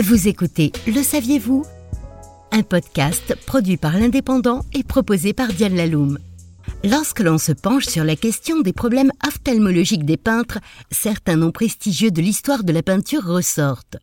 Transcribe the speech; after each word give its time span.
Vous 0.00 0.28
écoutez 0.28 0.70
Le 0.86 1.02
saviez-vous? 1.02 1.66
Un 2.52 2.62
podcast 2.62 3.34
produit 3.46 3.76
par 3.76 3.98
l'Indépendant 3.98 4.64
et 4.72 4.84
proposé 4.84 5.32
par 5.32 5.48
Diane 5.48 5.74
Laloum. 5.74 6.20
Lorsque 6.84 7.18
l'on 7.18 7.36
se 7.36 7.50
penche 7.50 7.86
sur 7.86 8.04
la 8.04 8.14
question 8.14 8.60
des 8.60 8.72
problèmes 8.72 9.10
ophtalmologiques 9.26 10.04
des 10.04 10.16
peintres, 10.16 10.60
certains 10.92 11.34
noms 11.34 11.50
prestigieux 11.50 12.12
de 12.12 12.22
l'histoire 12.22 12.62
de 12.62 12.72
la 12.72 12.84
peinture 12.84 13.24
ressortent. 13.24 13.96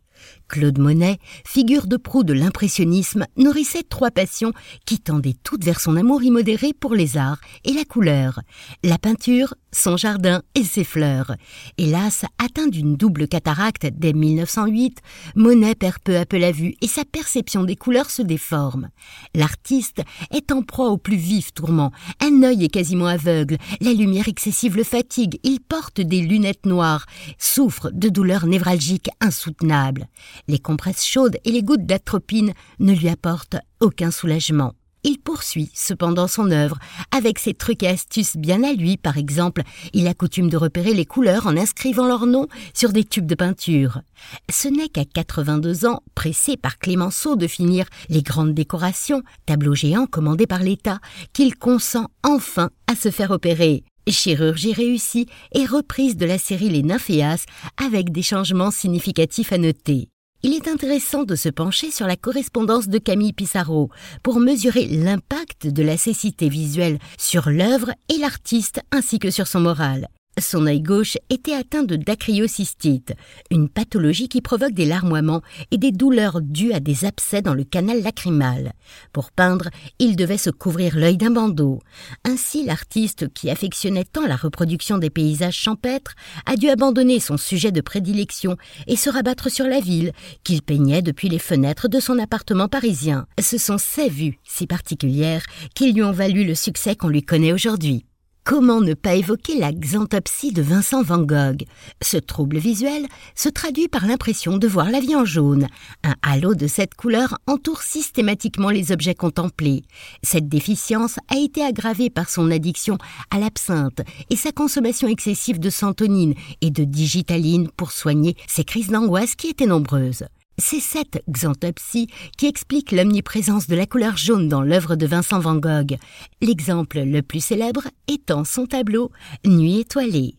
Claude 0.48 0.80
Monet, 0.80 1.20
figure 1.46 1.88
de 1.88 1.98
proue 1.98 2.24
de 2.24 2.34
l'impressionnisme, 2.34 3.26
nourrissait 3.38 3.84
trois 3.84 4.12
passions 4.12 4.54
qui 4.86 5.00
tendaient 5.00 5.36
toutes 5.44 5.64
vers 5.64 5.80
son 5.80 5.96
amour 5.96 6.24
immodéré 6.24 6.74
pour 6.74 6.94
les 6.94 7.18
arts 7.18 7.40
et 7.64 7.74
la 7.74 7.86
couleur, 7.86 8.42
la 8.84 8.98
peinture, 8.98 9.56
son 9.72 9.98
jardin 9.98 10.42
et 10.56 10.64
ses 10.64 10.84
fleurs. 10.84 11.36
Hélas, 11.78 12.26
atteint 12.38 12.68
d'une 12.68 12.96
double 12.96 13.28
cataracte 13.28 13.88
dès 13.92 14.14
1908, 14.14 15.00
Monet 15.36 15.76
perd 15.76 16.00
peu 16.00 16.18
à 16.18 16.26
peu 16.26 16.38
la 16.38 16.52
vue 16.52 16.76
et 16.82 16.88
sa 16.88 17.04
perception 17.04 17.64
des 17.64 17.76
couleurs 17.76 18.10
se 18.10 18.22
déforme. 18.22 18.90
L'artiste 19.34 20.02
est 20.32 20.52
en 20.52 20.62
proie 20.62 20.90
au 20.90 20.98
plus 20.98 21.18
vif 21.18 21.54
tourment. 21.54 21.92
Un 22.22 22.44
œil 22.44 22.66
est 22.66 22.70
quasiment 22.70 23.08
aveugle, 23.08 23.58
la 23.82 23.94
lumière 23.94 24.28
excessive 24.28 24.78
le 24.78 24.84
fatigue, 24.84 25.40
il 25.44 25.60
porte 25.60 26.02
des 26.02 26.22
lunettes 26.22 26.66
noires, 26.66 27.06
souffre 27.38 27.92
de 27.92 28.10
douleurs 28.10 28.46
névralgiques 28.46 29.10
insoutenables. 29.20 30.08
Les 30.48 30.60
compresses 30.60 31.06
chaudes 31.06 31.38
et 31.46 31.52
les 31.52 31.64
gouttes 31.64 31.86
d'atropine 31.86 32.54
ne 32.80 32.94
lui 32.94 33.10
apportent 33.10 33.58
aucun 33.80 34.12
soulagement. 34.12 34.74
Il 35.08 35.20
poursuit 35.20 35.70
cependant 35.76 36.28
son 36.28 36.50
œuvre 36.50 36.80
avec 37.16 37.38
ses 37.38 37.54
trucs 37.54 37.84
et 37.84 37.88
astuces 37.88 38.38
bien 38.38 38.64
à 38.64 38.74
lui. 38.74 38.98
Par 38.98 39.20
exemple, 39.20 39.62
il 39.94 40.08
a 40.08 40.16
coutume 40.16 40.50
de 40.50 40.58
repérer 40.58 40.96
les 40.96 41.06
couleurs 41.06 41.46
en 41.46 41.56
inscrivant 41.56 42.08
leur 42.08 42.26
nom 42.26 42.48
sur 42.74 42.92
des 42.92 43.04
tubes 43.04 43.28
de 43.28 43.36
peinture. 43.36 44.02
Ce 44.50 44.68
n'est 44.68 44.90
qu'à 44.90 45.06
82 45.06 45.86
ans, 45.86 46.02
pressé 46.16 46.58
par 46.58 46.80
Clémenceau 46.80 47.36
de 47.36 47.46
finir 47.46 47.86
les 48.10 48.24
grandes 48.24 48.56
décorations, 48.56 49.22
tableaux 49.46 49.76
géants 49.76 50.08
commandés 50.08 50.48
par 50.48 50.64
l'État, 50.64 50.98
qu'il 51.34 51.56
consent 51.56 52.08
enfin 52.24 52.72
à 52.88 52.96
se 52.96 53.12
faire 53.12 53.30
opérer. 53.30 53.84
Chirurgie 54.08 54.74
réussie 54.74 55.28
et 55.54 55.68
reprise 55.68 56.18
de 56.18 56.26
la 56.26 56.40
série 56.40 56.70
Les 56.70 56.82
Nymphéas 56.82 57.46
avec 57.78 58.12
des 58.12 58.24
changements 58.24 58.72
significatifs 58.72 59.54
à 59.54 59.60
noter 59.60 60.10
il 60.44 60.54
est 60.54 60.68
intéressant 60.68 61.24
de 61.24 61.36
se 61.36 61.50
pencher 61.50 61.92
sur 61.92 62.08
la 62.08 62.16
correspondance 62.16 62.88
de 62.88 62.98
Camille 63.00 63.34
Pissarro 63.34 63.90
pour 64.24 64.40
mesurer 64.40 64.86
l'impact 64.86 65.68
de 65.68 65.84
la 65.84 65.98
cécité 65.98 66.50
visuelle 66.50 67.00
sur 67.18 67.50
l'œuvre 67.50 67.92
et 68.14 68.18
l'artiste 68.18 68.82
ainsi 68.92 69.20
que 69.20 69.32
sur 69.32 69.48
son 69.48 69.62
moral. 69.62 70.08
Son 70.38 70.68
œil 70.68 70.82
gauche 70.82 71.18
était 71.30 71.54
atteint 71.54 71.84
de 71.84 71.96
dacryocystite, 71.96 73.14
une 73.52 73.70
pathologie 73.70 74.28
qui 74.28 74.42
provoque 74.42 74.74
des 74.74 74.86
larmoiements 74.86 75.42
et 75.72 75.78
des 75.78 75.94
douleurs 75.94 76.42
dues 76.42 76.74
à 76.74 76.82
des 76.82 77.06
abcès 77.06 77.42
dans 77.42 77.54
le 77.54 77.64
canal 77.64 78.04
lacrymal. 78.04 78.74
Pour 79.14 79.32
peindre, 79.32 79.70
il 79.98 80.18
devait 80.18 80.38
se 80.38 80.50
couvrir 80.50 80.98
l'œil 80.98 81.16
d'un 81.16 81.32
bandeau. 81.32 81.80
Ainsi, 82.26 82.66
l'artiste, 82.66 83.34
qui 83.34 83.50
affectionnait 83.50 84.04
tant 84.04 84.28
la 84.28 84.36
reproduction 84.36 84.98
des 84.98 85.10
paysages 85.10 85.56
champêtres, 85.56 86.16
a 86.46 86.58
dû 86.58 86.68
abandonner 86.68 87.22
son 87.22 87.38
sujet 87.38 87.72
de 87.72 87.80
prédilection 87.80 88.58
et 88.88 88.98
se 88.98 89.10
rabattre 89.10 89.50
sur 89.50 89.66
la 89.66 89.80
ville, 89.80 90.12
qu'il 90.44 90.62
peignait 90.62 91.02
depuis 91.02 91.30
les 91.30 91.40
fenêtres 91.40 91.88
de 91.88 92.02
son 92.02 92.20
appartement 92.20 92.68
parisien. 92.68 93.26
Ce 93.40 93.58
sont 93.58 93.78
ces 93.78 94.10
vues 94.10 94.40
si 94.44 94.68
particulières 94.68 95.46
qui 95.76 95.94
lui 95.94 96.04
ont 96.04 96.12
valu 96.12 96.44
le 96.44 96.56
succès 96.56 96.98
qu'on 96.98 97.08
lui 97.08 97.24
connaît 97.24 97.54
aujourd'hui. 97.54 98.06
Comment 98.48 98.80
ne 98.80 98.94
pas 98.94 99.16
évoquer 99.16 99.58
la 99.58 99.72
xanthopsie 99.72 100.52
de 100.52 100.62
Vincent 100.62 101.02
Van 101.02 101.18
Gogh? 101.18 101.64
Ce 102.00 102.18
trouble 102.18 102.60
visuel 102.60 103.08
se 103.34 103.50
traduit 103.50 103.88
par 103.88 104.06
l'impression 104.06 104.60
de 104.60 104.68
voir 104.68 104.92
la 104.92 105.00
vie 105.00 105.16
en 105.16 105.26
jaune. 105.26 105.66
Un 106.04 106.14
halo 106.22 106.54
de 106.54 106.68
cette 106.68 106.94
couleur 106.94 107.40
entoure 107.48 107.82
systématiquement 107.82 108.70
les 108.70 108.92
objets 108.92 109.16
contemplés. 109.16 109.82
Cette 110.22 110.48
déficience 110.48 111.18
a 111.28 111.40
été 111.40 111.64
aggravée 111.64 112.12
par 112.12 112.30
son 112.30 112.52
addiction 112.52 113.00
à 113.32 113.40
l'absinthe 113.40 114.02
et 114.30 114.36
sa 114.36 114.52
consommation 114.52 115.08
excessive 115.08 115.60
de 115.60 115.72
santonine 115.72 116.36
et 116.62 116.70
de 116.70 116.84
digitaline 116.84 117.70
pour 117.76 117.92
soigner 117.92 118.36
ses 118.48 118.64
crises 118.64 118.90
d'angoisse 118.90 119.34
qui 119.34 119.48
étaient 119.48 119.66
nombreuses. 119.66 120.26
C'est 120.58 120.80
cette 120.80 121.22
xanthopsie 121.30 122.08
qui 122.38 122.46
explique 122.46 122.94
l'omniprésence 122.94 123.68
de 123.68 123.76
la 123.76 123.86
couleur 123.86 124.16
jaune 124.16 124.48
dans 124.48 124.62
l'œuvre 124.62 124.96
de 124.96 125.06
Vincent 125.06 125.40
Van 125.40 125.56
Gogh, 125.56 125.98
l'exemple 126.42 127.02
le 127.02 127.22
plus 127.22 127.44
célèbre 127.44 127.84
étant 128.08 128.46
son 128.46 128.66
tableau 128.66 129.12
Nuit 129.46 129.80
étoilée. 129.80 130.36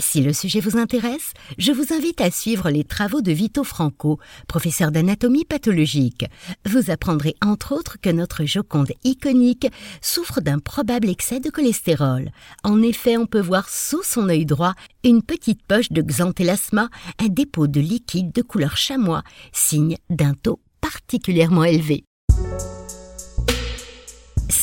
Si 0.00 0.20
le 0.20 0.32
sujet 0.32 0.60
vous 0.60 0.76
intéresse, 0.76 1.32
je 1.58 1.72
vous 1.72 1.92
invite 1.92 2.20
à 2.20 2.30
suivre 2.30 2.70
les 2.70 2.84
travaux 2.84 3.20
de 3.20 3.32
Vito 3.32 3.64
Franco, 3.64 4.18
professeur 4.48 4.90
d'anatomie 4.90 5.44
pathologique. 5.44 6.26
Vous 6.66 6.90
apprendrez 6.90 7.34
entre 7.44 7.72
autres 7.72 7.98
que 8.00 8.10
notre 8.10 8.44
Joconde 8.44 8.92
iconique 9.04 9.68
souffre 10.00 10.40
d'un 10.40 10.58
probable 10.58 11.08
excès 11.08 11.40
de 11.40 11.50
cholestérol. 11.50 12.30
En 12.62 12.82
effet, 12.82 13.16
on 13.16 13.26
peut 13.26 13.40
voir 13.40 13.68
sous 13.68 14.02
son 14.02 14.28
œil 14.28 14.46
droit 14.46 14.74
une 15.04 15.22
petite 15.22 15.62
poche 15.66 15.90
de 15.90 16.02
xanthelasma, 16.02 16.88
un 17.18 17.28
dépôt 17.28 17.66
de 17.66 17.80
liquide 17.80 18.32
de 18.32 18.42
couleur 18.42 18.76
chamois, 18.76 19.22
signe 19.52 19.96
d'un 20.10 20.34
taux 20.34 20.60
particulièrement 20.80 21.64
élevé. 21.64 22.04